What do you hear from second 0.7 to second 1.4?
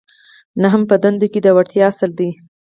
په دندو کې